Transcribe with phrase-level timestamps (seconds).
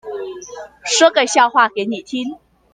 [0.83, 2.39] 說個笑話給你聽